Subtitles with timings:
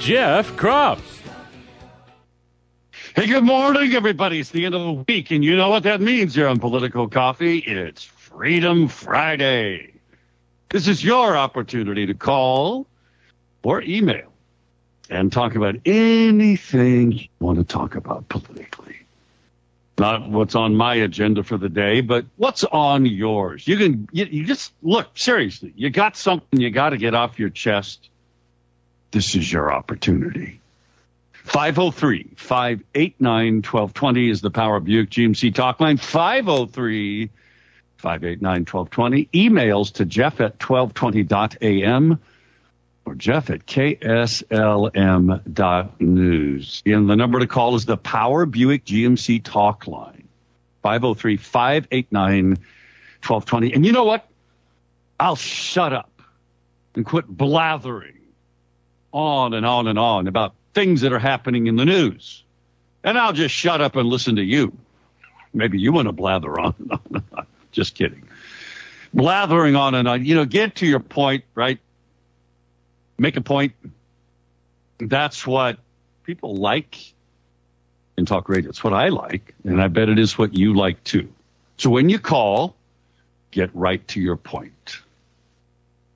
[0.00, 0.98] Jeff Kropp.
[3.14, 4.40] Hey, good morning, everybody.
[4.40, 7.08] It's the end of the week, and you know what that means here on Political
[7.08, 7.58] Coffee.
[7.58, 9.92] It's Freedom Friday.
[10.70, 12.86] This is your opportunity to call
[13.62, 14.32] or email
[15.10, 18.96] and talk about anything you want to talk about politically.
[19.98, 23.68] Not what's on my agenda for the day, but what's on yours.
[23.68, 27.38] You can, you, you just look, seriously, you got something you got to get off
[27.38, 28.09] your chest.
[29.10, 30.60] This is your opportunity.
[31.44, 35.96] 503 589 1220 is the Power Buick GMC talk line.
[35.96, 37.30] 503
[37.96, 39.28] 589 1220.
[39.32, 42.20] Emails to Jeff at 1220.am
[43.04, 44.02] or Jeff at KSLM.news.
[46.86, 50.28] And the number to call is the Power Buick GMC talk line.
[50.82, 53.72] 503 589 1220.
[53.74, 54.28] And you know what?
[55.18, 56.22] I'll shut up
[56.94, 58.19] and quit blathering
[59.12, 62.44] on and on and on about things that are happening in the news.
[63.02, 64.76] And I'll just shut up and listen to you.
[65.52, 66.74] Maybe you want to blather on.
[67.72, 68.22] just kidding.
[69.12, 70.24] Blathering on and on.
[70.24, 71.78] You know, get to your point, right?
[73.18, 73.72] Make a point.
[74.98, 75.78] That's what
[76.24, 77.14] people like
[78.16, 78.70] in talk radio.
[78.70, 79.54] It's what I like.
[79.64, 81.28] And I bet it is what you like too.
[81.78, 82.76] So when you call,
[83.50, 85.00] get right to your point.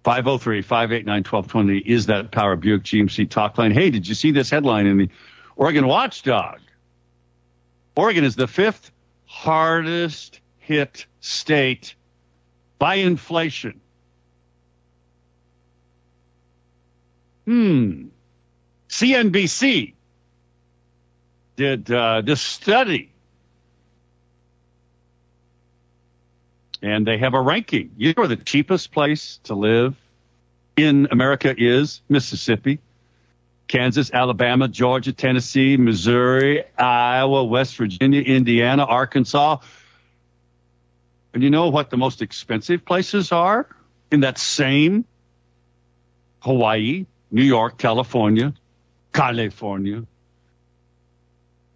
[0.05, 3.71] 503 589 1220 is that Power Buick GMC talk line.
[3.71, 5.09] Hey, did you see this headline in the
[5.57, 6.61] Oregon Watchdog?
[7.97, 8.91] Oregon is the fifth
[9.25, 11.95] hardest hit state
[12.79, 13.81] by inflation.
[17.47, 18.09] Hmm.
[18.91, 19.95] CNBC
[21.57, 23.14] did uh, this study
[26.85, 27.93] and they have a ranking.
[27.97, 29.97] You know the cheapest place to live
[30.77, 32.03] in America is?
[32.11, 32.79] Mississippi,
[33.67, 39.59] Kansas, Alabama, Georgia, Tennessee, Missouri, Iowa, West Virginia, Indiana, Arkansas.
[41.33, 43.67] And you know what the most expensive places are
[44.13, 45.07] in that same
[46.41, 48.53] Hawaii, New York, California,
[49.15, 50.05] California.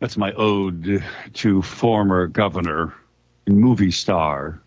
[0.00, 1.02] That's my ode
[1.32, 2.92] to former governor
[3.46, 4.60] and movie star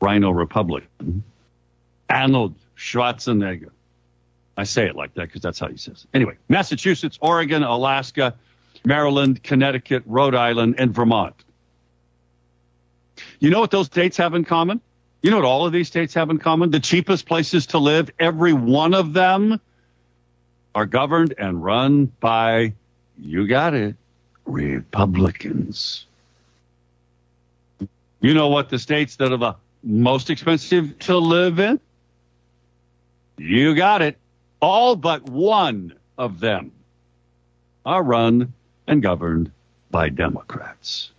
[0.00, 1.24] Rhino Republican,
[2.08, 3.70] Arnold Schwarzenegger.
[4.56, 6.16] I say it like that because that's how he says it.
[6.16, 8.34] Anyway, Massachusetts, Oregon, Alaska,
[8.84, 11.34] Maryland, Connecticut, Rhode Island, and Vermont.
[13.38, 14.80] You know what those states have in common?
[15.22, 16.70] You know what all of these states have in common?
[16.70, 19.60] The cheapest places to live, every one of them
[20.74, 22.72] are governed and run by,
[23.18, 23.96] you got it,
[24.46, 26.06] Republicans.
[28.20, 31.80] You know what the states that are the most expensive to live in?
[33.38, 34.18] You got it.
[34.60, 36.72] All but one of them
[37.86, 38.52] are run
[38.86, 39.50] and governed
[39.90, 41.10] by Democrats.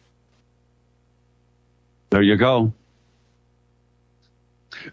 [2.12, 2.74] There you go.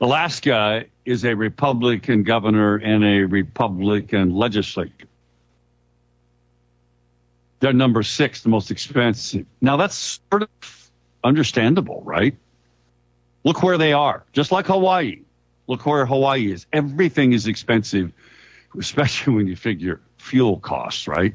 [0.01, 4.93] Alaska is a Republican governor and a Republican legislature.
[7.61, 9.47] They're number six, the most expensive.
[9.61, 10.91] Now that's sort of
[11.25, 12.37] understandable, right?
[13.45, 15.21] Look where they are, just like Hawaii.
[15.67, 16.67] Look where Hawaii is.
[16.73, 18.13] Everything is expensive,
[18.79, 21.35] especially when you figure fuel costs, right?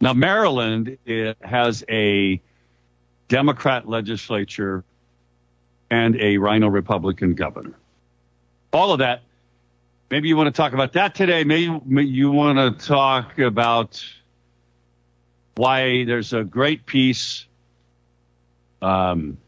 [0.00, 0.98] Now, Maryland
[1.40, 2.40] has a
[3.28, 4.84] Democrat legislature
[5.90, 7.74] and a Rhino Republican governor.
[8.72, 9.22] All of that.
[10.10, 11.44] Maybe you want to talk about that today.
[11.44, 14.02] Maybe you want to talk about
[15.56, 17.46] why there's a great piece
[18.80, 19.38] um,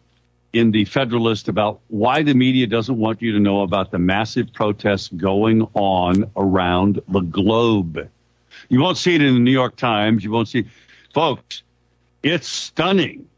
[0.53, 4.53] in the Federalist about why the media doesn't want you to know about the massive
[4.53, 8.11] protests going on around the globe.
[8.69, 10.25] You won't see it in the New York Times.
[10.25, 10.67] You won't see,
[11.15, 11.63] folks,
[12.23, 13.29] it's stunning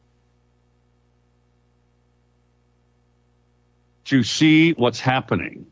[4.07, 5.67] to see what's happening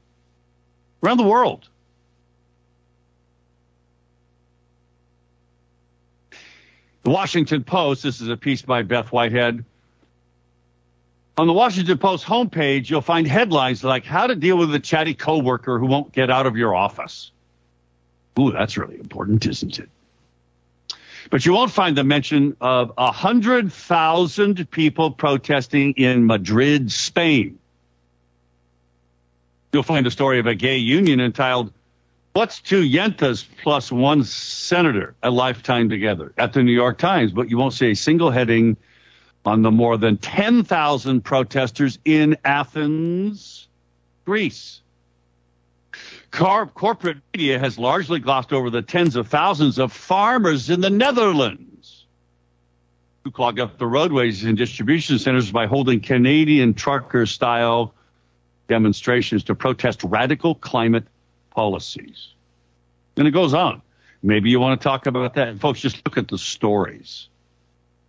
[1.02, 1.68] around the world.
[7.02, 9.64] The Washington Post, this is a piece by Beth Whitehead.
[11.40, 15.14] On the Washington Post homepage, you'll find headlines like how to deal with a chatty
[15.14, 17.32] coworker who won't get out of your office.
[18.38, 19.88] Ooh, that's really important, isn't it?
[21.30, 27.58] But you won't find the mention of 100,000 people protesting in Madrid, Spain.
[29.72, 31.72] You'll find a story of a gay union entitled,
[32.34, 37.48] What's Two Yentas Plus One Senator, a Lifetime Together, at the New York Times, but
[37.48, 38.76] you won't see a single heading
[39.44, 43.68] on the more than 10,000 protesters in Athens,
[44.24, 44.80] Greece.
[46.30, 50.90] Car- corporate media has largely glossed over the tens of thousands of farmers in the
[50.90, 52.06] Netherlands
[53.24, 57.92] who clog up the roadways and distribution centers by holding Canadian trucker style
[58.68, 61.04] demonstrations to protest radical climate
[61.50, 62.28] policies.
[63.16, 63.82] And it goes on.
[64.22, 65.58] Maybe you want to talk about that.
[65.58, 67.28] Folks, just look at the stories,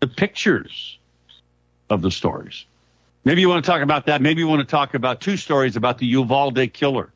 [0.02, 1.00] the pictures
[1.92, 2.66] of the stories.
[3.24, 4.22] Maybe you want to talk about that.
[4.22, 7.12] Maybe you want to talk about two stories about the Uvalde killer.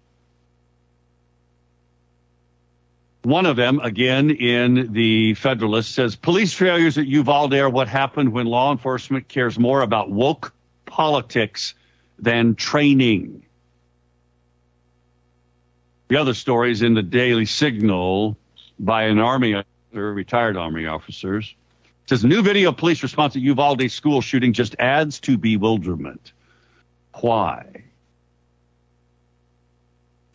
[3.24, 8.34] One of them, again in the Federalist, says police failures at Uvalde are what happened
[8.34, 10.54] when law enforcement cares more about woke
[10.86, 11.74] politics
[12.20, 13.44] than training.
[16.10, 18.38] The other story is in the Daily Signal
[18.78, 21.56] by an Army officer, retired Army officers.
[22.08, 26.34] Says new video police response at Uvalde school shooting just adds to bewilderment.
[27.20, 27.86] Why?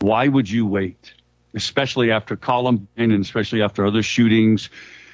[0.00, 1.14] Why would you wait?
[1.54, 4.68] Especially after Columbine and especially after other shootings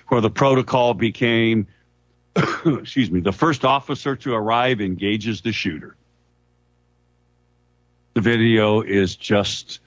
[0.08, 1.66] where the protocol became,
[2.64, 5.96] excuse me, the first officer to arrive engages the shooter.
[8.14, 9.80] The video is just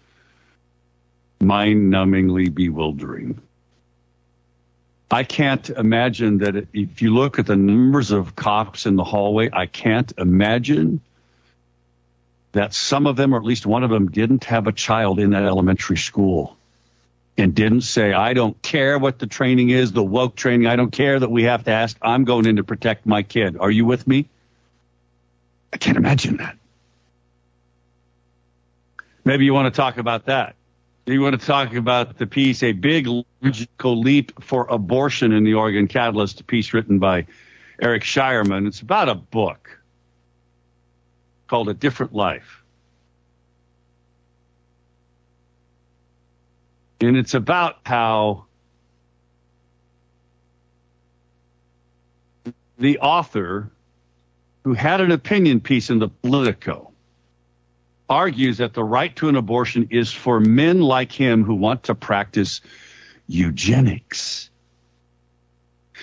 [1.42, 3.42] mind numbingly bewildering.
[5.12, 9.50] I can't imagine that if you look at the numbers of cops in the hallway,
[9.52, 11.02] I can't imagine
[12.52, 15.32] that some of them, or at least one of them, didn't have a child in
[15.32, 16.58] that elementary school
[17.38, 20.92] and didn't say, I don't care what the training is, the woke training, I don't
[20.92, 23.58] care that we have to ask, I'm going in to protect my kid.
[23.58, 24.30] Are you with me?
[25.72, 26.58] I can't imagine that.
[29.24, 30.56] Maybe you want to talk about that.
[31.10, 35.56] You want to talk about the piece, A Big Logical Leap for Abortion in the
[35.56, 37.26] Oregon Catalyst, a piece written by
[37.82, 38.68] Eric Shireman.
[38.68, 39.80] It's about a book
[41.48, 42.62] called A Different Life.
[47.02, 48.46] And it's about how
[52.78, 53.72] the author,
[54.64, 56.89] who had an opinion piece in the Politico,
[58.10, 61.96] argues that the right to an abortion is for men like him who want to
[61.96, 62.62] practice
[63.28, 64.50] eugenics.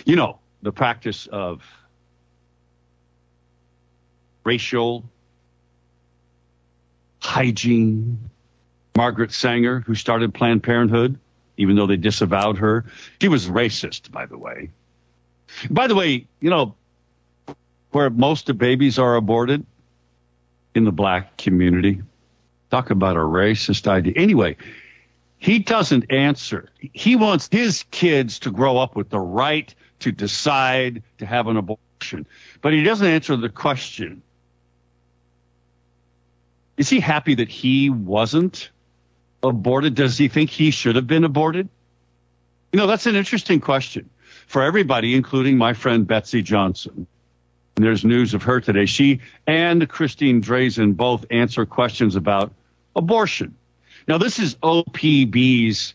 [0.05, 1.63] You know, the practice of
[4.45, 5.05] racial
[7.21, 8.31] hygiene.
[8.97, 11.19] Margaret Sanger, who started Planned Parenthood,
[11.59, 12.87] even though they disavowed her,
[13.21, 14.71] she was racist, by the way.
[15.69, 16.75] By the way, you know,
[17.91, 19.67] where most of babies are aborted,
[20.77, 22.03] in the black community.
[22.71, 24.13] Talk about a racist idea.
[24.17, 24.57] Anyway,
[25.39, 26.69] he doesn't answer.
[26.79, 31.57] He wants his kids to grow up with the right to decide to have an
[31.57, 32.27] abortion,
[32.61, 34.23] but he doesn't answer the question.
[36.77, 38.71] Is he happy that he wasn't
[39.43, 39.95] aborted?
[39.95, 41.69] Does he think he should have been aborted?
[42.73, 44.11] You know, that's an interesting question
[44.47, 47.07] for everybody, including my friend Betsy Johnson.
[47.77, 48.87] There's news of her today.
[48.87, 52.55] She and Christine Drazan both answer questions about
[52.95, 53.55] abortion.
[54.09, 55.95] Now, this is OPB's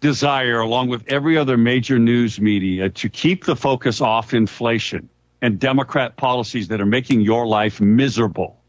[0.00, 5.08] desire, along with every other major news media, to keep the focus off inflation
[5.40, 8.60] and Democrat policies that are making your life miserable.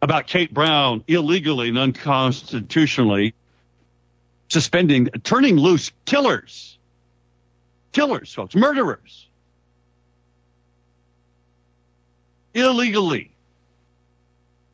[0.00, 3.34] About Kate Brown illegally and unconstitutionally
[4.48, 6.78] suspending, turning loose killers.
[7.92, 9.26] Killers, folks, murderers.
[12.54, 13.30] Illegally.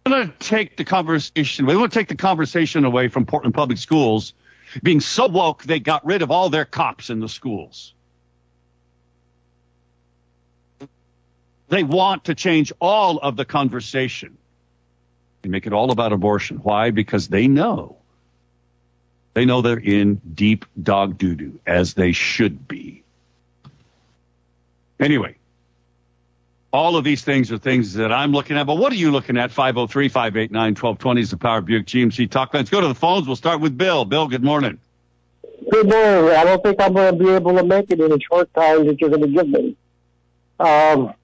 [0.04, 1.66] We want to take the conversation.
[1.66, 4.34] We want to take the conversation away from Portland Public Schools
[4.82, 7.92] being so woke they got rid of all their cops in the schools.
[11.68, 14.36] They want to change all of the conversation
[15.42, 16.58] and make it all about abortion.
[16.58, 16.90] Why?
[16.90, 17.96] Because they know.
[19.34, 23.02] They know they're in deep dog doo doo, as they should be.
[24.98, 25.36] Anyway,
[26.72, 28.66] all of these things are things that I'm looking at.
[28.66, 29.50] But what are you looking at?
[29.50, 32.52] 503 589 1220 is the Power Buick GMC talk.
[32.52, 33.26] Let's go to the phones.
[33.26, 34.04] We'll start with Bill.
[34.04, 34.78] Bill, good morning.
[35.70, 36.36] Good morning.
[36.36, 38.86] I don't think I'm going to be able to make it in the short time
[38.86, 39.76] that you're going to give me.
[40.60, 41.14] Um,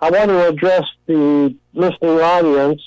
[0.00, 2.82] I want to address the listening audience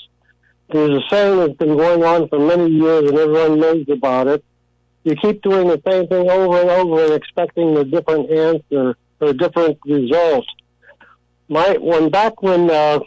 [0.70, 4.44] There's a saying that's been going on for many years, and everyone knows about it.
[5.04, 9.28] You keep doing the same thing over and over and expecting a different answer or
[9.28, 10.46] a different result.
[11.50, 13.00] My when back when uh,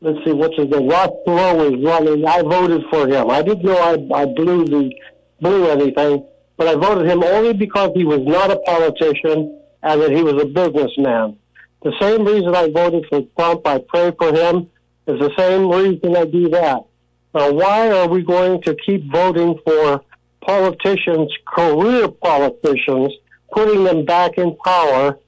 [0.00, 0.88] let's see, what's his name?
[0.88, 2.26] Ross Perot was running.
[2.26, 3.30] I voted for him.
[3.30, 4.92] I didn't know I, I blew the
[5.40, 6.26] blew anything,
[6.56, 10.42] but I voted him only because he was not a politician and that he was
[10.42, 11.36] a businessman.
[11.82, 14.68] The same reason I voted for Trump, I pray for him,
[15.06, 16.84] is the same reason I do that.
[17.32, 20.02] Now, why are we going to keep voting for
[20.42, 23.14] politicians, career politicians,
[23.52, 25.18] putting them back in power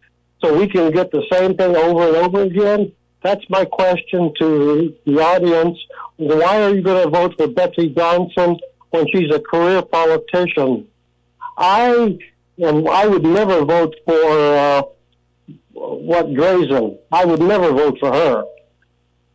[0.43, 2.93] so we can get the same thing over and over again?
[3.23, 5.79] That's my question to the audience.
[6.17, 8.59] Why are you going to vote for Betsy Johnson
[8.91, 10.89] when she's a career politician?
[11.57, 12.19] I
[12.59, 14.83] and I would never vote for uh,
[15.73, 16.99] what Drazan.
[17.11, 18.45] I would never vote for her.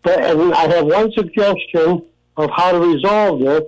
[0.03, 2.05] But, and I have one suggestion
[2.37, 3.63] of how to resolve this.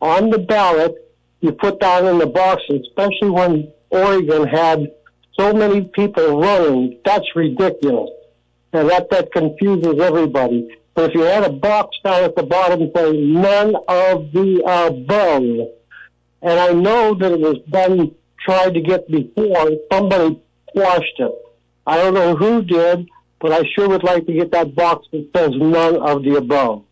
[0.00, 0.94] On the ballot,
[1.40, 4.92] you put down in the box, especially when Oregon had
[5.38, 6.98] so many people running.
[7.04, 8.10] That's ridiculous.
[8.72, 10.76] And that, that confuses everybody.
[10.94, 15.68] But if you had a box down at the bottom saying none of the above,
[16.42, 21.32] and I know that it was done, tried to get before, somebody quashed it.
[21.86, 23.08] I don't know who did,
[23.40, 26.84] but I sure would like to get that box that says none of the above.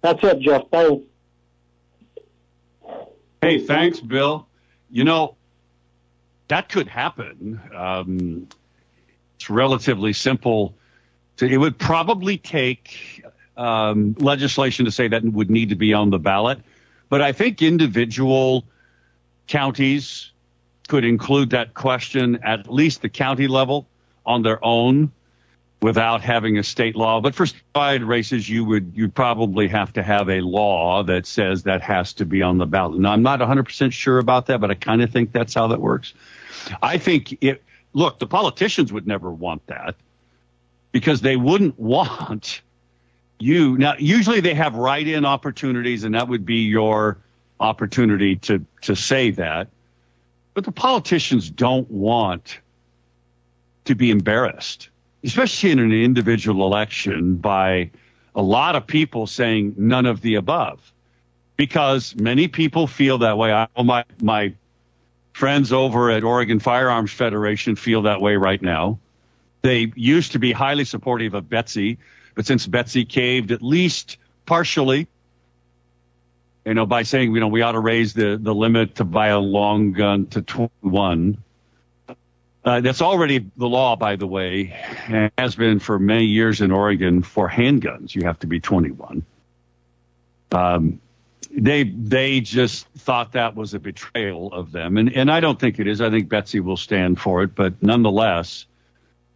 [0.00, 0.62] That's it, Jeff.
[0.70, 1.04] Thanks.
[3.42, 4.46] Hey, thanks, Bill.
[4.90, 5.36] You know,
[6.48, 7.60] that could happen.
[7.74, 8.48] Um,
[9.36, 10.74] it's relatively simple.
[11.38, 13.24] To, it would probably take
[13.56, 16.60] um, legislation to say that would need to be on the ballot.
[17.08, 18.64] But I think individual
[19.46, 20.30] counties
[20.88, 23.86] could include that question at least the county level
[24.26, 25.12] on their own
[25.84, 27.20] without having a state law.
[27.20, 27.44] But for
[27.76, 32.14] side races, you would you'd probably have to have a law that says that has
[32.14, 32.98] to be on the ballot.
[32.98, 35.82] Now, I'm not 100% sure about that, but I kind of think that's how that
[35.82, 36.14] works.
[36.82, 37.62] I think it.
[37.92, 39.94] Look, the politicians would never want that
[40.90, 42.62] because they wouldn't want
[43.38, 43.76] you.
[43.76, 47.18] Now, usually they have write-in opportunities, and that would be your
[47.60, 49.68] opportunity to to say that.
[50.54, 52.58] But the politicians don't want
[53.84, 54.88] to be embarrassed,
[55.24, 57.90] especially in an individual election, by
[58.34, 60.92] a lot of people saying none of the above,
[61.56, 63.52] because many people feel that way.
[63.52, 64.54] I, my my
[65.32, 68.98] friends over at Oregon Firearms Federation feel that way right now.
[69.62, 71.98] They used to be highly supportive of Betsy,
[72.34, 75.08] but since Betsy caved at least partially,
[76.64, 79.28] you know, by saying, you know, we ought to raise the, the limit to buy
[79.28, 81.38] a long gun to 21.
[82.64, 84.74] Uh, that's already the law, by the way,
[85.08, 88.14] and has been for many years in Oregon for handguns.
[88.14, 89.24] You have to be 21.
[90.52, 91.00] Um,
[91.50, 95.78] they they just thought that was a betrayal of them, and and I don't think
[95.78, 96.00] it is.
[96.00, 98.64] I think Betsy will stand for it, but nonetheless,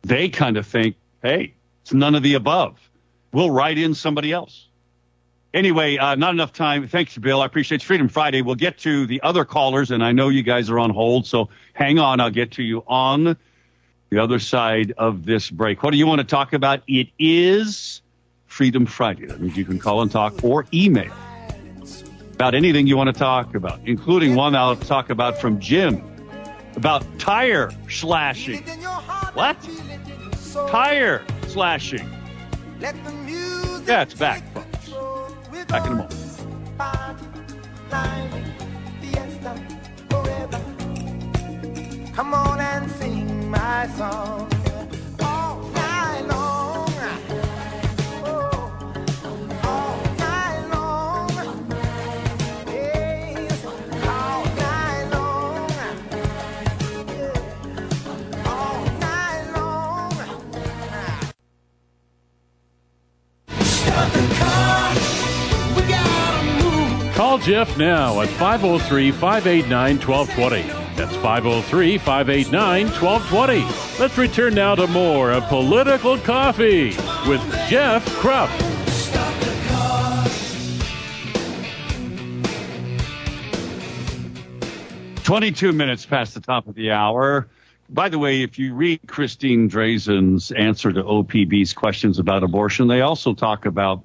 [0.03, 2.79] they kind of think, hey, it's none of the above.
[3.33, 4.68] We'll write in somebody else.
[5.55, 6.87] Anyway, uh, not enough time.
[6.87, 7.41] Thanks, Bill.
[7.41, 8.43] I appreciate Freedom Friday.
[8.43, 11.49] We'll get to the other callers, and I know you guys are on hold, so
[11.73, 12.21] hang on.
[12.21, 13.37] I'll get to you on
[14.11, 15.83] the other side of this break.
[15.83, 16.83] What do you want to talk about?
[16.87, 18.03] It is
[18.47, 19.27] Freedom Friday.
[19.27, 21.13] That means you can call and talk or email
[22.35, 26.03] about anything you want to talk about, including one I'll talk about from Jim
[26.77, 28.63] about tire slashing.
[29.35, 29.57] What?
[30.69, 32.09] Tire slashing.
[32.81, 34.68] Yeah, it's back, folks.
[35.69, 36.15] Back in a moment.
[42.15, 44.58] Come on and sing my song
[67.19, 70.63] Call Jeff now at 503 589 1220.
[70.95, 74.01] That's 503 589 1220.
[74.01, 76.91] Let's return now to more of Political Coffee
[77.29, 78.49] with Jeff Kropp.
[85.25, 87.49] 22 minutes past the top of the hour.
[87.91, 93.01] By the way, if you read Christine Drazan's answer to OPB's questions about abortion, they
[93.01, 94.05] also talk about,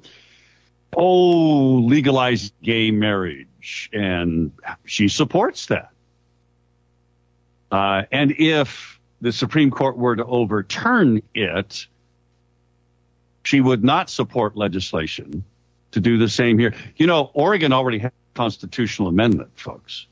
[0.95, 3.89] oh, legalized gay marriage.
[3.93, 4.51] And
[4.85, 5.89] she supports that.
[7.71, 11.87] Uh, and if the Supreme Court were to overturn it,
[13.43, 15.43] she would not support legislation
[15.91, 16.73] to do the same here.
[16.97, 20.07] You know, Oregon already has a constitutional amendment, folks.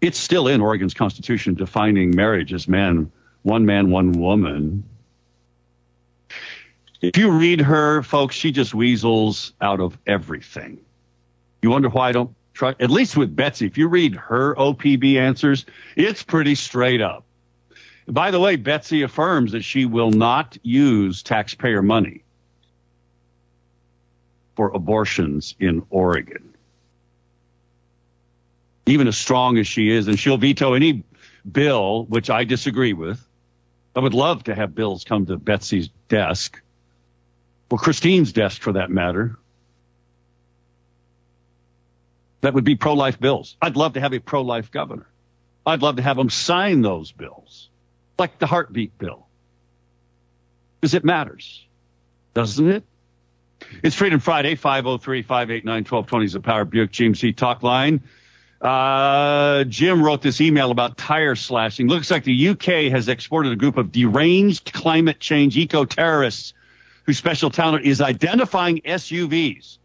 [0.00, 3.10] It's still in Oregon's constitution defining marriage as man,
[3.42, 4.84] one man, one woman.
[7.08, 10.78] If you read her, folks, she just weasels out of everything.
[11.60, 15.16] You wonder why I don't try, at least with Betsy, if you read her OPB
[15.16, 17.24] answers, it's pretty straight up.
[18.06, 22.22] By the way, Betsy affirms that she will not use taxpayer money
[24.56, 26.54] for abortions in Oregon.
[28.86, 31.02] Even as strong as she is, and she'll veto any
[31.50, 33.26] bill which I disagree with.
[33.96, 36.60] I would love to have bills come to Betsy's desk,
[37.74, 39.36] or Christine's desk for that matter.
[42.42, 43.56] That would be pro life bills.
[43.60, 45.08] I'd love to have a pro life governor.
[45.66, 47.70] I'd love to have them sign those bills,
[48.16, 49.26] like the heartbeat bill.
[50.80, 51.66] Because it matters,
[52.32, 52.84] doesn't it?
[53.82, 58.04] It's Freedom Friday, 503 589 1220 is the Power Buick GMC talk line.
[58.60, 61.88] Uh, Jim wrote this email about tire slashing.
[61.88, 66.54] Looks like the UK has exported a group of deranged climate change eco terrorists
[67.04, 69.78] whose special talent is identifying SUVs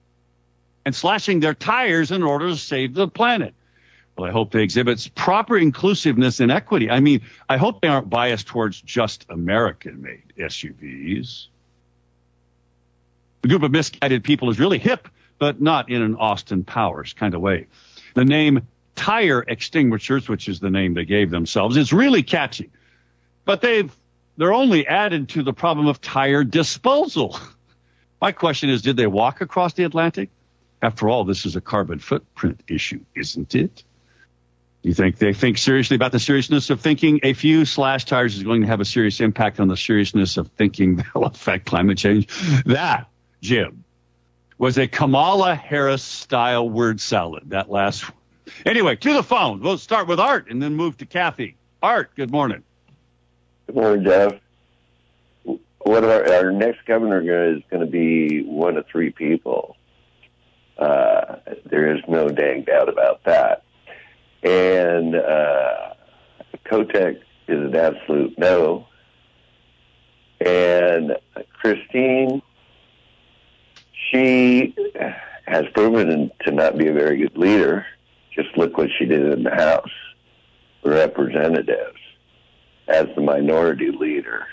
[0.85, 3.53] and slashing their tires in order to save the planet.
[4.17, 6.89] Well, I hope they exhibit proper inclusiveness and equity.
[6.89, 11.47] I mean, I hope they aren't biased towards just American made SUVs.
[13.41, 15.07] The group of misguided people is really hip,
[15.37, 17.67] but not in an Austin Powers kind of way.
[18.15, 22.69] The name Tire Extinguishers, which is the name they gave themselves, is really catchy.
[23.45, 23.95] But they've
[24.39, 27.37] they're only added to the problem of tire disposal.
[28.21, 30.29] My question is, did they walk across the Atlantic?
[30.81, 33.83] After all, this is a carbon footprint issue, isn't it?
[34.81, 38.43] You think they think seriously about the seriousness of thinking a few slash tires is
[38.43, 42.27] going to have a serious impact on the seriousness of thinking they'll affect climate change?
[42.65, 43.07] That,
[43.41, 43.83] Jim,
[44.57, 48.17] was a Kamala Harris style word salad, that last one.
[48.65, 49.59] Anyway, to the phone.
[49.59, 51.57] We'll start with Art and then move to Kathy.
[51.81, 52.63] Art, good morning.
[53.69, 54.33] Good morning, Jeff.
[55.81, 57.21] What our, our next governor
[57.53, 59.77] is going to be one of three people.
[60.75, 63.61] Uh, there is no dang doubt about that.
[64.41, 65.93] And uh,
[66.65, 68.87] Kotek is an absolute no.
[70.43, 71.15] And
[71.53, 72.41] Christine,
[74.09, 74.73] she
[75.45, 77.85] has proven to not be a very good leader.
[78.33, 79.91] Just look what she did in the House,
[80.83, 81.99] Representatives,
[82.89, 84.45] as the minority leader,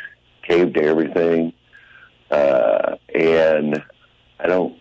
[0.47, 1.53] caved to everything,
[2.31, 3.83] uh, and
[4.39, 4.79] I don't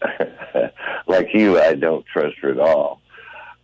[1.06, 1.60] like you.
[1.60, 3.00] I don't trust her at all.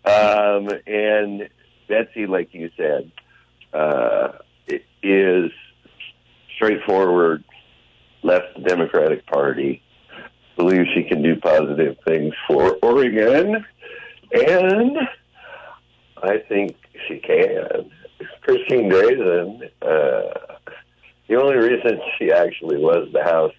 [0.05, 1.49] Um, and
[1.89, 3.13] Betsy, like you said,
[3.73, 4.33] uh,
[5.03, 5.51] is
[6.57, 7.45] straightforward,
[8.23, 9.83] left the Democratic Party,
[10.57, 13.65] believes she can do positive things for Oregon,
[14.33, 14.99] and
[16.23, 16.77] I think
[17.09, 17.91] she can.
[18.43, 20.57] Christine Drazan, uh,
[21.29, 23.53] the only reason she actually was the House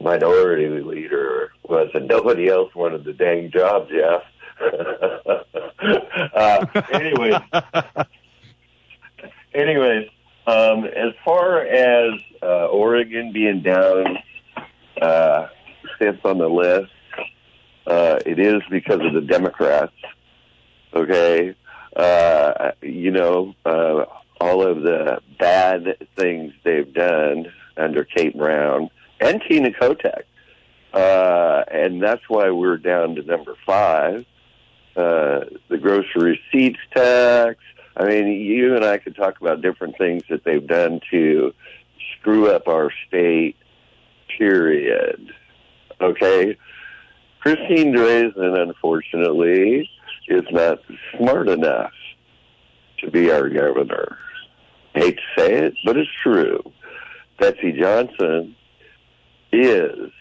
[0.00, 4.22] minority leader was that nobody else wanted the dang job, Jeff.
[6.34, 7.38] uh, anyway,
[9.54, 10.08] anyways,
[10.46, 14.18] um, as far as uh, Oregon being down
[15.00, 15.48] uh,
[15.98, 16.90] fifth on the list,
[17.86, 19.92] uh, it is because of the Democrats.
[20.94, 21.54] Okay,
[21.96, 24.04] uh, you know uh,
[24.40, 30.22] all of the bad things they've done under Kate Brown and Tina Kotek,
[30.92, 34.24] uh, and that's why we're down to number five.
[34.96, 37.58] Uh, the grocery receipts tax.
[37.96, 41.54] I mean, you and I could talk about different things that they've done to
[42.18, 43.56] screw up our state.
[44.38, 45.32] Period.
[46.00, 46.56] Okay.
[47.40, 49.90] Christine Drazan, unfortunately,
[50.28, 50.78] is not
[51.16, 51.92] smart enough
[52.98, 54.18] to be our governor.
[54.94, 56.60] hate to say it, but it's true.
[57.38, 58.54] Betsy Johnson
[59.52, 60.12] is.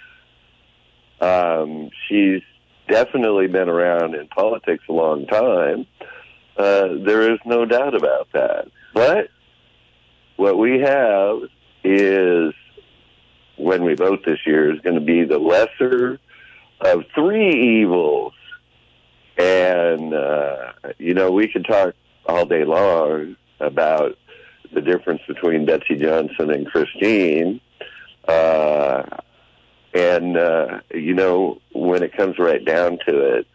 [1.22, 2.42] Um, she's
[2.88, 5.86] definitely been around in politics a long time.
[6.58, 8.68] Uh, there is no doubt about that.
[8.94, 9.30] But
[10.38, 11.40] what we have
[11.84, 12.54] is,
[13.58, 16.20] when we vote this year, is going to be the lesser
[16.82, 18.34] of three evils.
[19.40, 24.18] And, uh, you know, we could talk all day long about
[24.74, 27.62] the difference between Betsy Johnson and Christine.
[28.28, 29.04] Uh,
[29.94, 33.48] and, uh, you know, when it comes right down to it,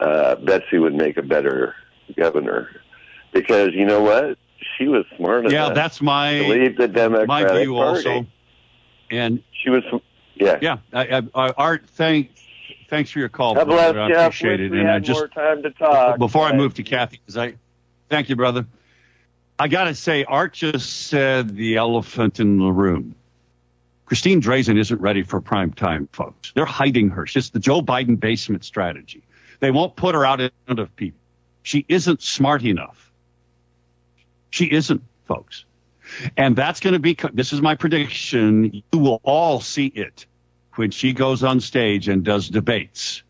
[0.00, 1.74] uh, Betsy would make a better
[2.16, 2.68] governor.
[3.32, 4.38] Because you know what?
[4.76, 8.08] She was smart Yeah, enough that's to my leave the Democratic my view Party.
[8.08, 8.26] also.
[9.10, 9.84] And She was
[10.34, 10.58] Yeah.
[10.60, 12.30] Yeah, I, I, Art, thank,
[12.88, 13.54] thanks for your call.
[13.54, 14.14] God bless brother.
[14.14, 14.70] I appreciate it.
[14.70, 16.18] we And I just more time to talk.
[16.18, 17.54] before I move to Kathy, because I
[18.08, 18.66] thank you, brother.
[19.58, 23.14] I got to say, Art just said the elephant in the room.
[24.06, 26.52] Christine Drazan isn't ready for prime time, folks.
[26.52, 27.24] They're hiding her.
[27.24, 29.22] It's the Joe Biden basement strategy.
[29.60, 31.20] They won't put her out in front of people.
[31.62, 33.12] She isn't smart enough.
[34.48, 35.64] She isn't, folks.
[36.36, 38.82] And that's going to be, this is my prediction.
[38.92, 40.26] You will all see it
[40.80, 43.22] when she goes on stage and does debates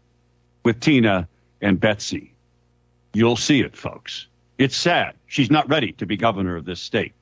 [0.62, 1.26] with Tina
[1.60, 2.32] and Betsy.
[3.12, 4.28] You'll see it, folks.
[4.56, 5.16] It's sad.
[5.26, 7.12] She's not ready to be governor of this state.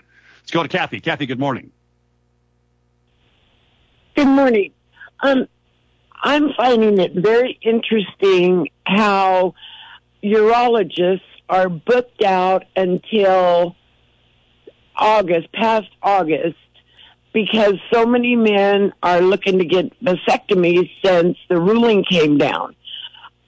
[0.40, 1.00] Let's go to Kathy.
[1.00, 1.70] Kathy, good morning.
[4.16, 4.72] Good morning.
[5.20, 5.48] Um,
[6.22, 9.54] I'm finding it very interesting how
[10.22, 13.76] urologists are booked out until
[14.94, 16.58] August, past August,
[17.38, 22.74] because so many men are looking to get vasectomies since the ruling came down.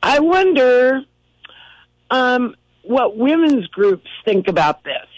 [0.00, 1.02] I wonder
[2.08, 5.08] um, what women's groups think about this.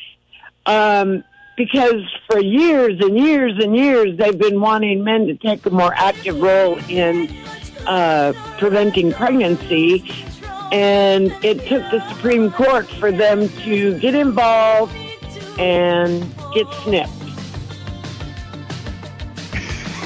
[0.64, 1.22] Um,
[1.54, 5.92] because for years and years and years they've been wanting men to take a more
[5.94, 7.28] active role in
[7.86, 10.02] uh, preventing pregnancy,
[10.72, 14.96] and it took the Supreme Court for them to get involved
[15.58, 17.21] and get snipped.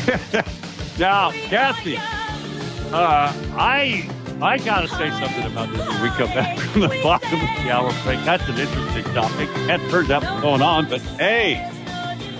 [0.99, 4.09] Now, Kathy, uh, I
[4.41, 7.71] I gotta say something about this when we come back from the bottom of the
[7.71, 8.25] hour break.
[8.25, 9.49] That's an interesting topic.
[9.69, 11.71] Hadn't heard that going on, but hey,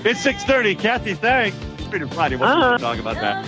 [0.05, 0.75] it's six thirty.
[0.75, 1.57] Kathy, thanks.
[1.91, 2.37] Freedom Friday.
[2.37, 2.79] We'll Uh-huh.
[2.79, 3.45] talk about that.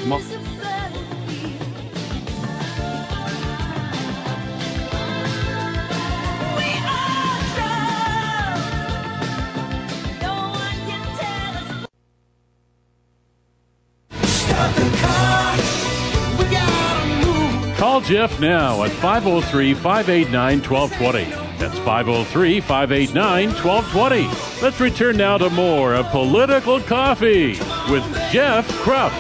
[17.99, 21.25] Call Jeff now at 503 589 1220.
[21.59, 24.63] That's 503 589 1220.
[24.63, 27.59] Let's return now to more of Political Coffee
[27.91, 29.11] with Jeff Kropp.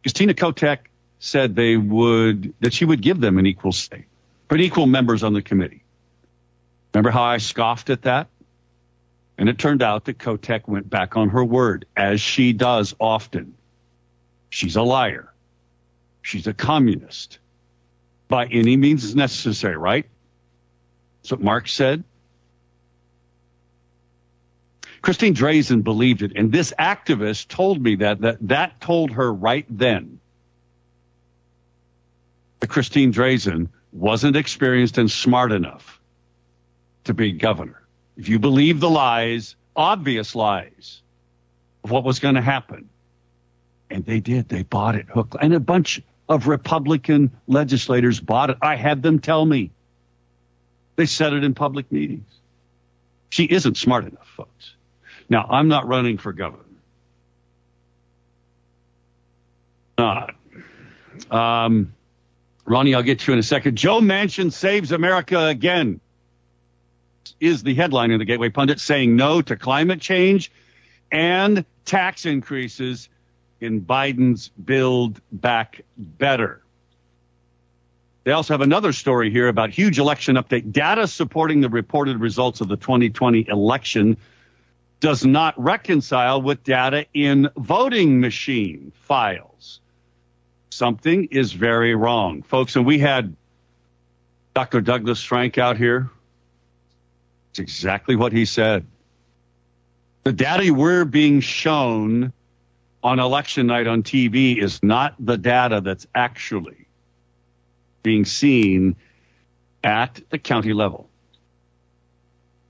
[0.03, 0.79] Because Tina Kotek
[1.21, 4.05] said they would that she would give them an equal say,
[4.49, 5.80] but equal members on the committee.
[6.93, 8.29] Remember how I scoffed at that?
[9.39, 13.55] And it turned out that Kotek went back on her word, as she does often.
[14.51, 15.33] She's a liar.
[16.23, 17.39] She's a communist.
[18.29, 20.07] By any means necessary, right?
[21.23, 22.05] That's what Marx said.
[25.03, 29.65] Christine Drazan believed it, and this activist told me that that, that told her right
[29.71, 30.21] then
[32.61, 36.00] that Christine Drazan wasn't experienced and smart enough
[37.05, 37.83] to be governor.
[38.17, 41.01] If you believe the lies, obvious lies
[41.85, 42.89] of what was going to happen.
[43.91, 44.49] And they did.
[44.49, 48.59] They bought it hook and a bunch of Republican legislators bought it.
[48.63, 49.73] I had them tell me.
[50.97, 52.29] They said it in public meetings.
[53.31, 54.75] She isn't smart enough, folks.
[55.29, 56.65] Now, I'm not running for governor.
[59.99, 60.35] Not.
[61.31, 61.95] Um,
[62.65, 63.77] Ronnie, I'll get you in a second.
[63.77, 66.01] Joe Manchin saves America again.
[67.39, 70.51] Is the headline in the Gateway Pundit saying no to climate change
[71.11, 73.09] and tax increases
[73.61, 76.63] in Biden's Build Back Better.
[78.25, 80.73] They also have another story here about huge election update.
[80.73, 84.19] Data supporting the reported results of the 2020 election
[85.01, 89.81] does not reconcile with data in voting machine files.
[90.71, 92.77] Something is very wrong, folks.
[92.77, 93.35] And we had
[94.55, 94.83] Dr.
[94.83, 96.11] Douglas Frank out here.
[97.51, 98.87] It's exactly what he said.
[100.25, 102.33] The data we're being shown
[103.03, 106.87] on election night on TV is not the data that's actually
[108.03, 108.97] being seen
[109.83, 111.09] at the county level.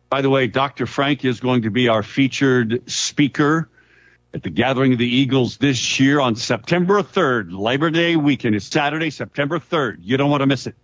[0.09, 0.87] By the way, Dr.
[0.87, 3.69] Frank is going to be our featured speaker
[4.33, 8.55] at the Gathering of the Eagles this year on September 3rd, Labor Day weekend.
[8.55, 9.99] It's Saturday, September 3rd.
[10.01, 10.77] You don't want to miss it.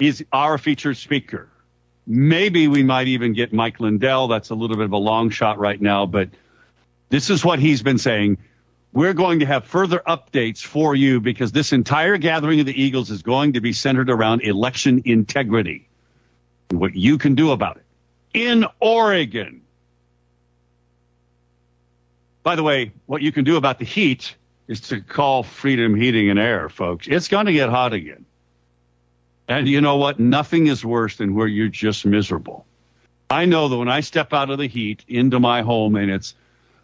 [0.00, 1.48] He's our featured speaker.
[2.06, 4.28] Maybe we might even get Mike Lindell.
[4.28, 6.30] That's a little bit of a long shot right now, but
[7.10, 8.38] this is what he's been saying.
[8.92, 13.10] We're going to have further updates for you because this entire gathering of the Eagles
[13.10, 15.88] is going to be centered around election integrity
[16.70, 17.84] and what you can do about it
[18.32, 19.60] in Oregon.
[22.42, 24.34] By the way, what you can do about the heat
[24.66, 27.06] is to call Freedom Heating and Air, folks.
[27.06, 28.24] It's going to get hot again.
[29.50, 30.20] And you know what?
[30.20, 32.66] Nothing is worse than where you're just miserable.
[33.28, 36.34] I know that when I step out of the heat into my home and it's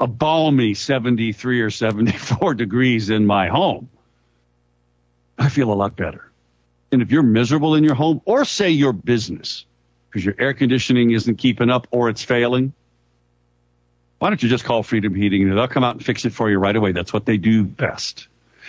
[0.01, 3.89] a balmy 73 or 74 degrees in my home,
[5.39, 6.29] I feel a lot better.
[6.91, 9.65] And if you're miserable in your home or say your business
[10.11, 12.73] because your air conditioning isn't keeping up or it's failing,
[14.19, 16.59] why don't you just call Freedom Heating they'll come out and fix it for you
[16.59, 16.91] right away?
[16.91, 18.27] That's what they do best.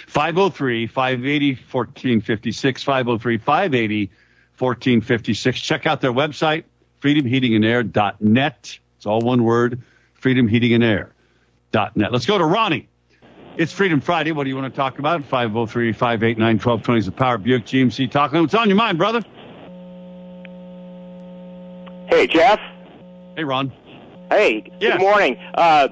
[0.07, 4.11] 503 580 1456, 503 580
[4.57, 5.59] 1456.
[5.61, 6.63] Check out their website,
[7.01, 8.79] freedomheatingandair.net.
[8.97, 9.81] It's all one word,
[10.21, 12.11] freedomheatingandair.net.
[12.11, 12.87] Let's go to Ronnie.
[13.57, 14.31] It's Freedom Friday.
[14.33, 15.23] What do you want to talk about?
[15.25, 18.39] 503 589 1220 is the Power Buick GMC talking.
[18.41, 19.21] What's on your mind, brother?
[22.09, 22.59] Hey, Jeff.
[23.35, 23.71] Hey, Ron.
[24.29, 24.93] Hey, Yes.
[24.97, 25.37] good morning.
[25.55, 25.89] Uh,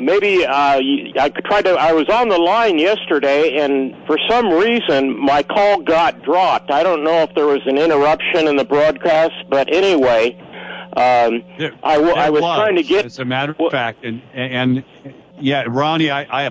[0.00, 1.72] maybe uh, I tried to.
[1.74, 6.70] I was on the line yesterday, and for some reason, my call got dropped.
[6.70, 10.36] I don't know if there was an interruption in the broadcast, but anyway,
[10.96, 13.04] um, There- I, w- I there was trying to get.
[13.04, 14.84] As a matter of Well- fact, and and
[15.40, 16.50] yeah, Ronnie, I, I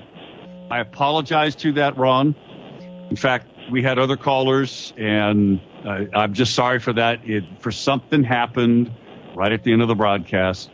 [0.69, 2.35] I apologize to that, Ron.
[3.09, 7.19] In fact, we had other callers, and uh, I'm just sorry for that.
[7.27, 8.91] It for something happened
[9.35, 10.69] right at the end of the broadcast.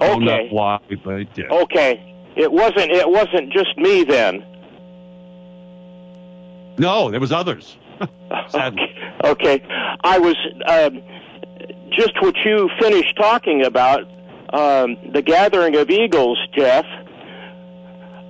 [0.00, 0.48] Don't know Okay.
[0.50, 1.50] why, but it did.
[1.50, 2.90] Okay, it wasn't.
[2.90, 4.44] It wasn't just me then.
[6.78, 7.76] No, there was others.
[8.48, 8.82] Sadly.
[9.24, 9.62] Okay,
[10.02, 10.36] I was
[10.66, 11.02] um,
[11.90, 14.00] just what you finished talking about
[14.54, 16.86] um, the gathering of eagles, Jeff.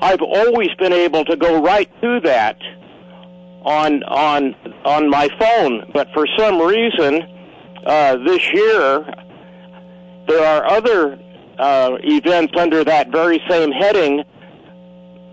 [0.03, 2.57] I've always been able to go right to that
[3.63, 4.55] on on
[4.85, 7.23] on my phone, but for some reason
[7.87, 9.05] uh, this year
[10.27, 11.19] there are other
[11.61, 14.25] uh, events under that very same heading,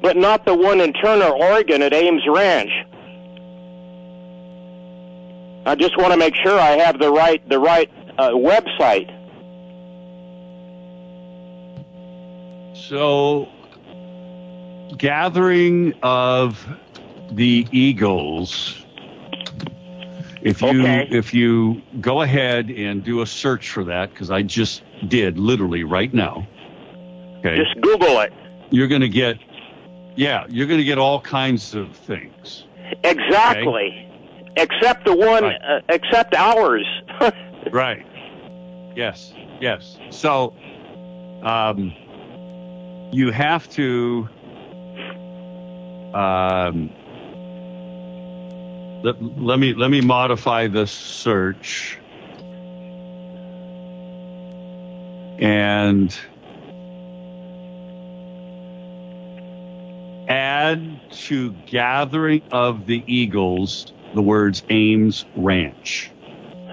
[0.02, 2.70] but not the one in Turner, Oregon, at Ames Ranch.
[5.66, 9.13] I just want to make sure I have the right the right uh, website.
[12.76, 13.50] So,
[14.98, 16.66] gathering of
[17.32, 18.86] the Eagles.
[20.48, 21.08] If you Okay.
[21.12, 25.84] if you go ahead and do a search for that, because I just did literally
[25.84, 26.48] right now.
[27.40, 28.34] Okay, Just Google it.
[28.72, 29.38] you're going to get,
[30.16, 32.66] yeah, you're going to get all kinds of things.
[33.04, 34.10] Exactly.
[34.56, 35.62] Except the one, Right.
[35.62, 36.86] uh, except ours.
[37.72, 38.06] Right.
[38.96, 39.34] Yes.
[39.60, 39.98] Yes.
[40.10, 40.56] So,
[41.44, 41.92] um,
[43.12, 44.30] you have to.
[46.14, 46.90] Um,
[49.04, 51.98] let, let me let me modify the search
[55.40, 56.18] and
[60.28, 66.12] add to gathering of the eagles the words Ames Ranch.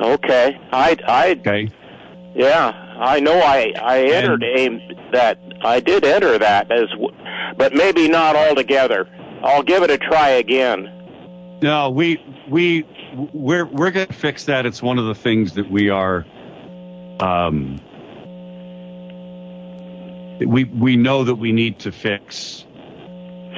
[0.01, 0.59] Okay.
[0.73, 1.71] I I Okay.
[2.35, 2.81] yeah.
[2.99, 4.81] I know I I entered aim
[5.13, 6.89] that I did enter that as
[7.57, 9.09] but maybe not altogether.
[9.43, 10.94] I'll give it a try again.
[11.63, 12.85] No, we we
[13.33, 14.67] we're we're going to fix that.
[14.67, 16.27] It's one of the things that we are.
[17.21, 17.81] Um,
[20.41, 22.65] we we know that we need to fix.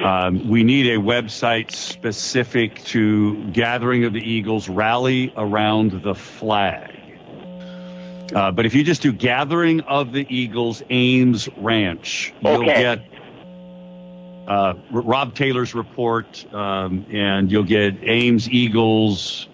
[0.03, 6.93] Um, we need a website specific to Gathering of the Eagles rally around the flag.
[8.33, 12.81] Uh, but if you just do Gathering of the Eagles Ames Ranch, you'll Okay.
[12.81, 13.16] get
[14.47, 19.47] uh, Rob Taylor's report, um, and you'll get Ames Eagles.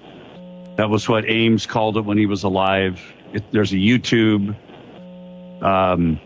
[0.78, 3.02] That was what Ames called it when he was alive.
[3.34, 4.56] It, there's a YouTube.
[5.64, 6.20] Um,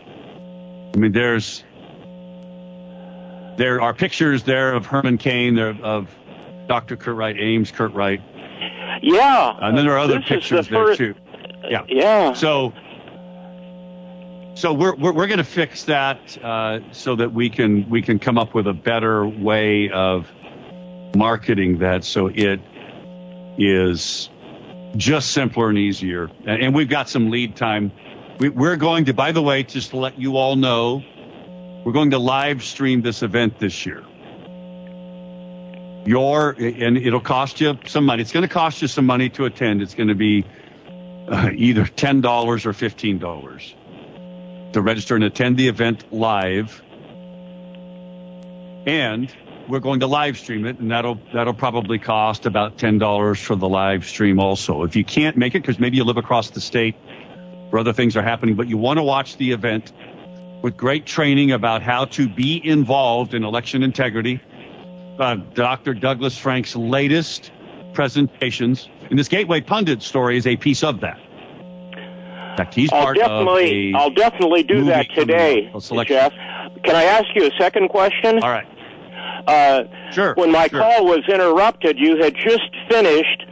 [0.94, 1.64] I mean, there's
[3.56, 6.08] there are pictures there of Herman Cain, there of
[6.68, 6.96] Dr.
[6.96, 8.20] Kurt Wright, Ames Kurt Wright,
[9.02, 9.56] Yeah.
[9.60, 11.14] and then there are other is the pictures there too.
[11.68, 11.84] Yeah.
[11.88, 12.32] Yeah.
[12.34, 12.72] So,
[14.58, 18.18] so we're we're, we're going to fix that uh, so that we can we can
[18.18, 20.26] come up with a better way of
[21.14, 22.60] marketing that so it
[23.56, 24.28] is
[24.96, 26.28] just simpler and easier.
[26.44, 27.92] And, we've got some lead time.
[28.38, 31.02] We, we're going to, by the way, just to let you all know,
[31.84, 34.04] we're going to live stream this event this year.
[36.04, 38.22] Your and it'll cost you some money.
[38.22, 39.82] It's going to cost you some money to attend.
[39.82, 40.44] It's going to be
[41.28, 43.74] uh, either ten dollars or fifteen dollars
[44.72, 46.82] to register and attend the event live.
[48.86, 49.32] And
[49.68, 53.54] we're going to live stream it, and that'll that'll probably cost about ten dollars for
[53.54, 54.40] the live stream.
[54.40, 56.96] Also, if you can't make it because maybe you live across the state
[57.70, 59.92] or other things are happening, but you want to watch the event
[60.62, 64.40] with great training about how to be involved in election integrity.
[65.18, 65.94] Uh, Dr.
[65.94, 67.50] Douglas Frank's latest
[67.92, 71.20] presentations, and this Gateway Pundit story is a piece of that.
[72.58, 76.16] Fact, he's I'll part definitely of a I'll definitely do that today, up, a selection.
[76.16, 76.32] Jeff.
[76.84, 78.40] Can I ask you a second question?
[78.42, 78.66] All right.
[79.46, 80.34] Uh, Sure.
[80.34, 80.80] when my sure.
[80.80, 83.44] call was interrupted, you had just finished.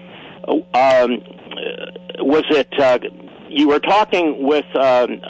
[0.46, 2.68] uh, Um, uh, was it?
[2.78, 2.98] Uh,
[3.48, 4.66] you were talking with.
[4.76, 5.20] Um,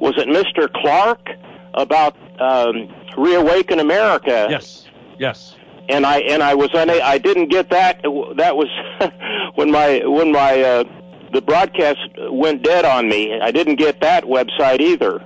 [0.00, 0.72] was it Mr.
[0.72, 1.28] Clark
[1.74, 4.46] about um, Reawaken America?
[4.48, 4.86] Yes.
[5.18, 5.56] Yes.
[5.88, 8.00] and I and I was una- I didn't get that.
[8.36, 8.68] That was
[9.56, 10.84] when my when my uh,
[11.32, 11.98] the broadcast
[12.30, 13.38] went dead on me.
[13.40, 15.20] I didn't get that website either.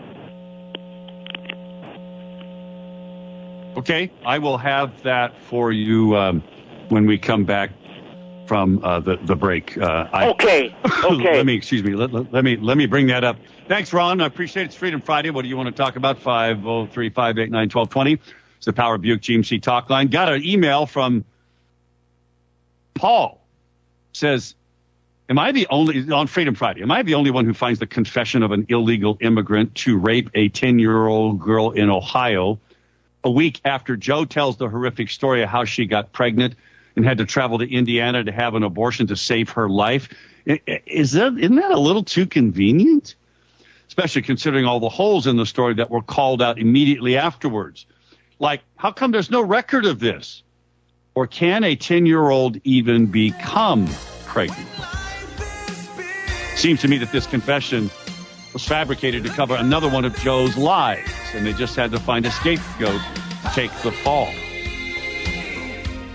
[3.77, 6.43] Okay, I will have that for you um,
[6.91, 7.71] when we come back
[8.47, 9.79] from uh, the the break.
[9.79, 11.37] Uh, I, Okay, okay.
[11.37, 11.95] let me excuse me.
[11.95, 13.38] Let, let, let me let me bring that up.
[13.69, 14.21] Thanks, Ron.
[14.21, 14.67] I appreciate it.
[14.67, 15.31] It's Freedom Friday.
[15.31, 16.19] What do you want to talk about?
[16.19, 18.21] Five zero three five eight nine twelve twenty.
[18.59, 20.09] It's the Power Buick GMC talk line.
[20.09, 21.25] Got an email from
[22.95, 23.41] Paul.
[24.12, 24.55] Says,
[25.33, 26.83] "Am I the only on Freedom Friday?
[26.83, 30.29] Am I the only one who finds the confession of an illegal immigrant to rape
[30.35, 32.61] a ten year old girl in Ohio?"
[33.25, 36.55] a week after Joe tells the horrific story of how she got pregnant
[36.97, 40.11] and had to travel to Indiana to have an abortion to save her life.
[40.45, 43.14] Is that isn't that a little too convenient?
[43.88, 47.87] Especially considering all the holes in the story that were called out immediately afterwards.
[48.38, 50.42] Like, how come there's no record of this?
[51.14, 53.88] Or can a 10 year old even become
[54.27, 54.68] pregnant?
[56.57, 57.91] Seems to me that this confession
[58.53, 62.25] was fabricated to cover another one of Joe's lies, and they just had to find
[62.25, 63.01] a scapegoat
[63.43, 64.29] to take the fall.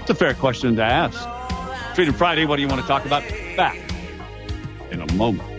[0.02, 1.28] It's a fair question to ask.
[1.96, 3.24] Freedom Friday, what do you want to talk about?
[3.58, 3.78] Back
[4.92, 5.50] in a moment.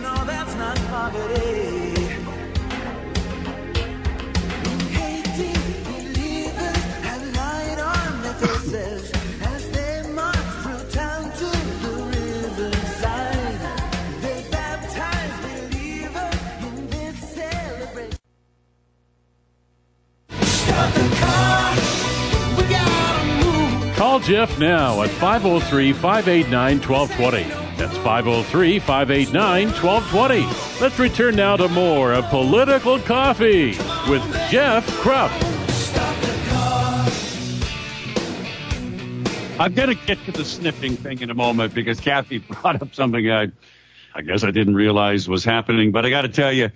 [0.00, 0.24] No,
[24.16, 27.42] Call Jeff now at 503 589 1220.
[27.76, 30.80] That's 503 589 1220.
[30.80, 33.72] Let's return now to more of Political Coffee
[34.08, 35.30] with Jeff Kropp.
[39.60, 42.94] I'm going to get to the sniffing thing in a moment because Kathy brought up
[42.94, 43.48] something I,
[44.14, 45.92] I guess I didn't realize was happening.
[45.92, 46.70] But I got to tell you,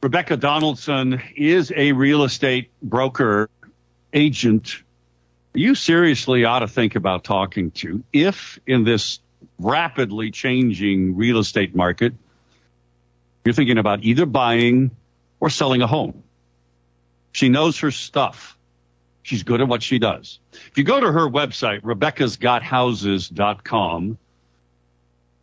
[0.00, 3.50] Rebecca Donaldson is a real estate broker
[4.12, 4.84] agent.
[5.54, 9.20] You seriously ought to think about talking to if in this
[9.58, 12.14] rapidly changing real estate market,
[13.44, 14.90] you're thinking about either buying
[15.38, 16.24] or selling a home.
[17.30, 18.58] She knows her stuff.
[19.22, 20.38] She's good at what she does.
[20.52, 24.18] If you go to her website, rebeccasgothouses.com,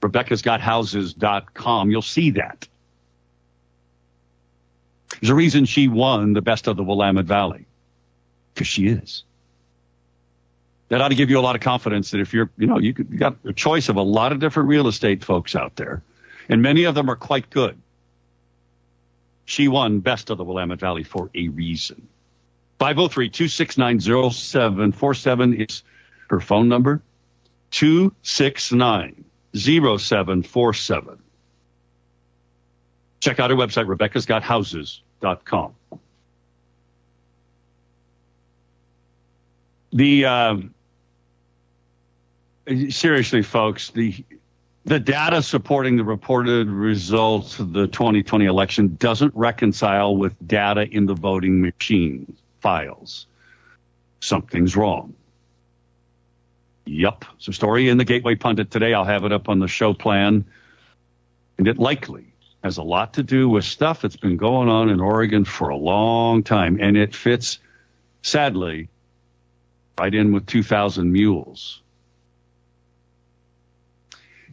[0.01, 2.67] rebeccasgothouses.com, you'll see that.
[5.19, 7.65] There's a reason she won the best of the Willamette Valley,
[8.53, 9.23] because she is.
[10.91, 12.91] That ought to give you a lot of confidence that if you're, you know, you,
[12.91, 16.03] got a choice of a lot of different real estate folks out there,
[16.49, 17.77] and many of them are quite good.
[19.45, 22.09] She won best of the Willamette Valley for a reason.
[22.79, 25.83] 503 269 0747 is
[26.29, 27.01] her phone number.
[27.69, 29.23] 269
[29.55, 31.19] 0747.
[33.21, 35.73] Check out her website, rebeccasgothouses.com.
[39.93, 40.73] The um,
[42.89, 44.23] seriously, folks, the
[44.83, 51.05] the data supporting the reported results of the 2020 election doesn't reconcile with data in
[51.05, 53.27] the voting machine files.
[54.19, 55.13] Something's wrong.
[56.85, 57.25] Yup.
[57.47, 58.93] A story in the Gateway Pundit today.
[58.93, 60.45] I'll have it up on the show plan.
[61.57, 62.25] And it likely
[62.63, 65.77] has a lot to do with stuff that's been going on in Oregon for a
[65.77, 66.79] long time.
[66.81, 67.59] And it fits,
[68.23, 68.89] sadly,
[69.99, 71.81] right in with 2,000 mules.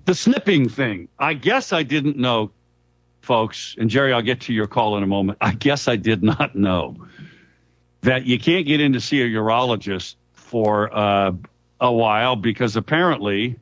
[0.08, 1.08] The snipping thing.
[1.18, 2.50] I guess I didn't know,
[3.20, 5.36] folks, and Jerry, I'll get to your call in a moment.
[5.42, 6.96] I guess I did not know
[8.00, 11.32] that you can't get in to see a urologist for uh,
[11.78, 13.58] a while because apparently,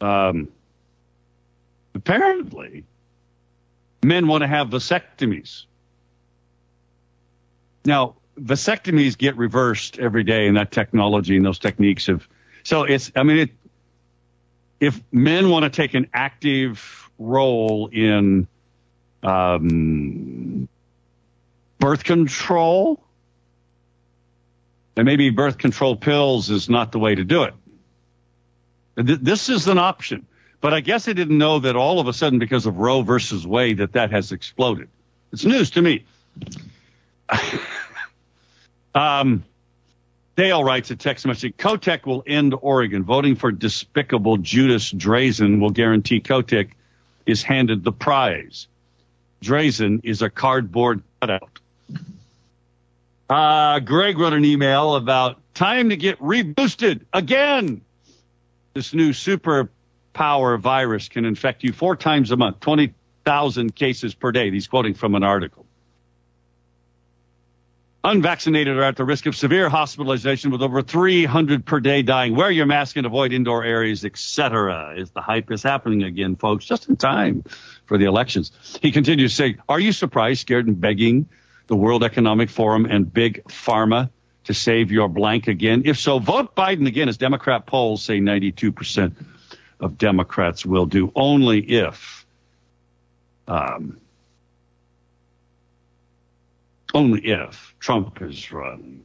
[0.00, 0.48] um,
[1.94, 2.84] apparently,
[4.02, 5.66] men want to have vasectomies.
[7.84, 12.26] Now, vasectomies get reversed every day, and that technology and those techniques have.
[12.62, 13.12] So it's.
[13.14, 13.50] I mean, it,
[14.82, 18.48] if men want to take an active role in
[19.22, 20.68] um,
[21.78, 23.00] birth control,
[24.96, 27.54] and maybe birth control pills is not the way to do it.
[28.96, 30.26] This is an option.
[30.60, 33.46] But I guess I didn't know that all of a sudden, because of Roe versus
[33.46, 34.88] Wade, that that has exploded.
[35.32, 36.06] It's news to me.
[38.96, 39.44] um,
[40.34, 41.56] Dale writes a text message.
[41.56, 43.04] Kotek will end Oregon.
[43.04, 46.70] Voting for despicable Judas Drazan will guarantee Kotek
[47.26, 48.66] is handed the prize.
[49.42, 51.58] Drazan is a cardboard cutout.
[53.28, 57.82] Uh, Greg wrote an email about time to get reboosted again.
[58.74, 64.50] This new superpower virus can infect you four times a month, 20,000 cases per day.
[64.50, 65.61] He's quoting from an article.
[68.04, 72.34] Unvaccinated are at the risk of severe hospitalization with over 300 per day dying.
[72.34, 74.94] Wear your mask and avoid indoor areas, etc.
[74.96, 77.44] Is the hype is happening again, folks, just in time
[77.86, 78.50] for the elections.
[78.82, 81.28] He continues to say, are you surprised, scared, and begging
[81.68, 84.10] the World Economic Forum and Big Pharma
[84.44, 85.82] to save your blank again?
[85.84, 89.14] If so, vote Biden again, as Democrat polls say 92%
[89.78, 92.26] of Democrats will do, only if
[93.46, 94.00] um,
[96.94, 99.04] only if Trump is running.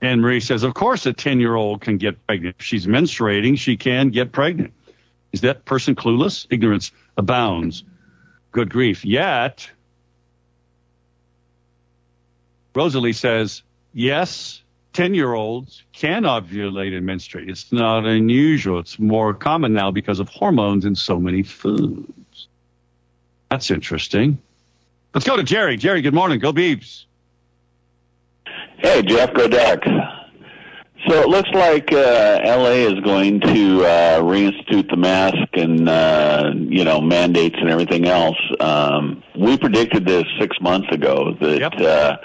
[0.00, 2.56] Anne Marie says, of course, a 10 year old can get pregnant.
[2.58, 4.72] If she's menstruating, she can get pregnant.
[5.32, 6.46] Is that person clueless?
[6.50, 7.84] Ignorance abounds.
[8.50, 9.04] Good grief.
[9.04, 9.70] Yet,
[12.74, 17.48] Rosalie says, yes, 10 year olds can ovulate and menstruate.
[17.48, 18.80] It's not unusual.
[18.80, 22.48] It's more common now because of hormones in so many foods.
[23.50, 24.38] That's interesting.
[25.14, 25.76] Let's go to Jerry.
[25.76, 26.38] Jerry, good morning.
[26.38, 27.04] Go Beavs.
[28.78, 29.80] Hey, Jeff, go Duck.
[31.08, 36.52] So it looks like uh, LA is going to uh, reinstitute the mask and uh,
[36.56, 38.36] you know mandates and everything else.
[38.60, 41.72] Um, we predicted this six months ago that Yep.
[41.80, 42.16] uh,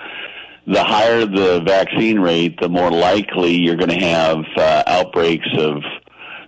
[0.68, 5.82] the higher the vaccine rate, the more likely you're going to have uh, outbreaks of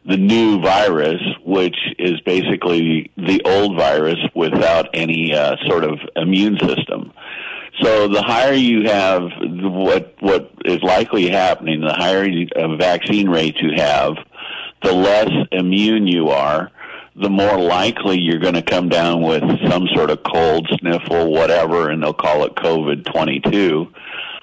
[0.06, 6.58] the new virus, which is basically the old virus without any uh, sort of immune
[6.60, 7.12] system.
[7.82, 13.62] So the higher you have, what what is likely happening, the higher uh, vaccine rates
[13.62, 14.16] you have,
[14.84, 16.72] the less immune you are,
[17.16, 21.90] the more likely you're going to come down with some sort of cold, sniffle, whatever,
[21.90, 23.92] and they'll call it COVID 22.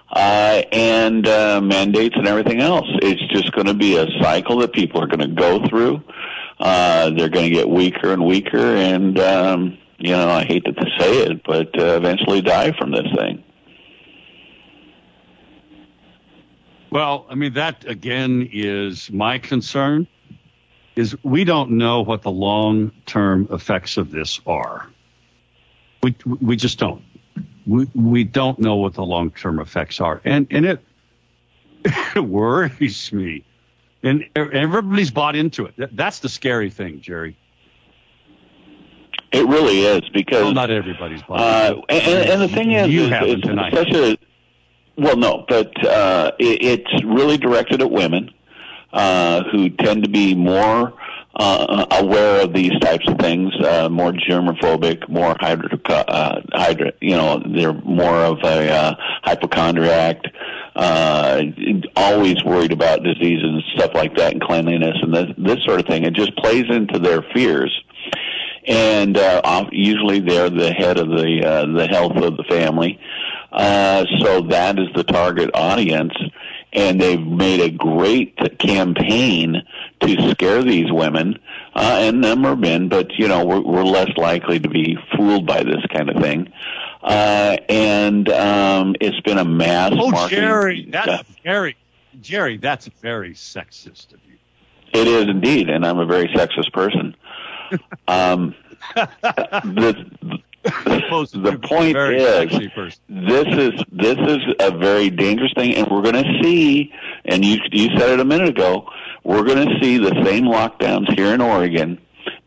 [0.08, 2.86] Uh, and uh, mandates and everything else.
[3.02, 6.02] It's just going to be a cycle that people are going to go through.
[6.60, 10.72] Uh, they're going to get weaker and weaker, and um, you know, I hate to
[10.98, 13.42] say it, but uh, eventually die from this thing.
[16.90, 20.06] Well, I mean, that again is my concern
[20.94, 24.88] is we don't know what the long term effects of this are.
[26.02, 27.02] We, we just don't.
[27.66, 30.20] We, we don't know what the long term effects are.
[30.24, 30.80] And, and it,
[32.14, 33.44] it worries me.
[34.02, 35.74] And everybody's bought into it.
[35.96, 37.36] That's the scary thing, Jerry.
[39.32, 42.02] It really is because Well, not everybody's bought Uh, into it.
[42.06, 43.74] and, and the thing is, You is haven't tonight.
[43.74, 44.16] such a
[44.98, 48.30] well, no, but uh, it, it's really directed at women
[48.94, 50.94] uh, who tend to be more
[51.38, 57.16] uh, aware of these types of things, uh, more germophobic, more hydro, uh, hydro, you
[57.16, 60.22] know, they're more of a uh, hypochondriac,
[60.74, 61.42] uh,
[61.94, 65.86] always worried about disease and stuff like that, and cleanliness and this, this sort of
[65.86, 66.04] thing.
[66.04, 67.72] It just plays into their fears
[68.66, 72.98] and uh, usually they're the head of the uh, the health of the family.
[73.52, 76.12] Uh, so that is the target audience,
[76.76, 79.62] and they've made a great campaign
[80.00, 81.38] to scare these women
[81.74, 82.88] uh, and number of men.
[82.88, 86.52] But you know, we're, we're less likely to be fooled by this kind of thing.
[87.02, 90.44] Uh, and um, it's been a mass Oh, marketing.
[90.44, 91.76] Jerry, that's Jerry.
[92.20, 94.36] Jerry, that's very sexist of you.
[94.92, 97.16] It is indeed, and I'm a very sexist person.
[98.06, 98.54] Um,
[98.94, 106.22] the the point is, this is this is a very dangerous thing, and we're going
[106.22, 106.92] to see.
[107.24, 108.88] And you you said it a minute ago.
[109.24, 111.98] We're going to see the same lockdowns here in Oregon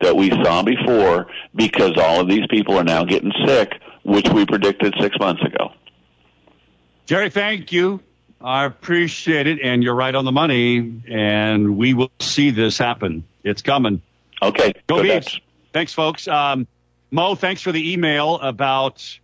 [0.02, 4.46] that we saw before because all of these people are now getting sick, which we
[4.46, 5.72] predicted six months ago.
[7.06, 8.02] Jerry, thank you.
[8.42, 11.02] I appreciate it, and you're right on the money.
[11.10, 13.26] And we will see this happen.
[13.44, 14.02] It's coming.
[14.42, 15.42] Okay, Go, go Beavs.
[15.74, 16.28] Thanks, folks.
[16.28, 16.68] Um,
[17.12, 19.20] Mo, thanks for the email about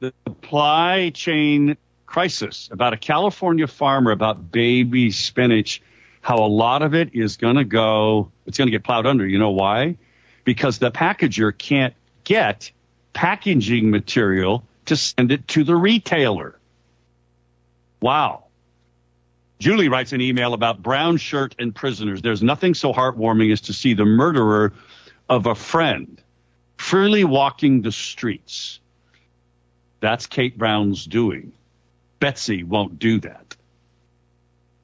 [0.00, 5.80] the supply chain crisis, about a California farmer, about baby spinach,
[6.22, 9.24] how a lot of it is going to go, it's going to get plowed under.
[9.24, 9.96] You know why?
[10.42, 12.72] Because the packager can't get
[13.12, 16.58] packaging material to send it to the retailer.
[18.02, 18.44] Wow.
[19.60, 22.22] Julie writes an email about brown shirt and prisoners.
[22.22, 24.72] There's nothing so heartwarming as to see the murderer
[25.28, 26.20] of a friend
[26.80, 28.80] freely walking the streets.
[30.00, 31.52] That's Kate Brown's doing.
[32.18, 33.54] Betsy won't do that.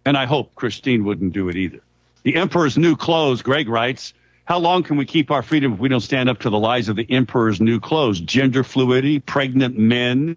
[0.05, 1.81] And I hope Christine wouldn't do it either.
[2.23, 4.13] The Emperor's New Clothes, Greg writes,
[4.45, 6.89] how long can we keep our freedom if we don't stand up to the lies
[6.89, 8.21] of the Emperor's New Clothes?
[8.21, 10.37] Gender fluidity, pregnant men,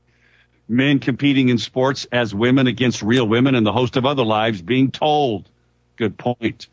[0.68, 4.62] men competing in sports as women against real women, and the host of other lies
[4.62, 5.48] being told.
[5.98, 6.68] Good point.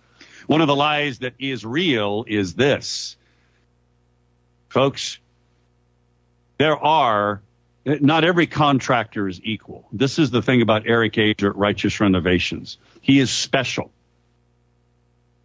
[0.46, 3.16] One of the lies that is real is this.
[4.76, 5.18] Folks,
[6.58, 7.40] there are,
[7.86, 9.88] not every contractor is equal.
[9.90, 12.76] This is the thing about Eric Ager at Righteous Renovations.
[13.00, 13.90] He is special.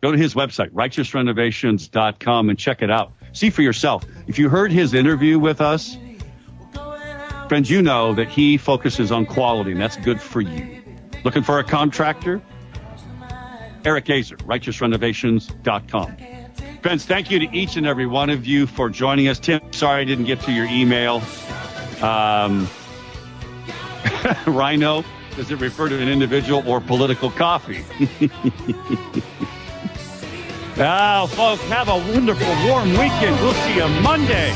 [0.01, 3.13] Go to his website, righteousrenovations.com, and check it out.
[3.31, 4.03] See for yourself.
[4.27, 5.95] If you heard his interview with us,
[7.47, 10.81] friends, you know that he focuses on quality, and that's good for you.
[11.23, 12.41] Looking for a contractor?
[13.85, 16.17] Eric Azer, righteousrenovations.com.
[16.81, 19.39] Friends, thank you to each and every one of you for joining us.
[19.39, 21.21] Tim, sorry I didn't get to your email.
[22.01, 22.67] Um,
[24.47, 25.03] Rhino,
[25.35, 27.85] does it refer to an individual or political coffee?
[30.77, 33.39] Now, folks, have a wonderful warm weekend.
[33.41, 34.51] We'll see you Monday.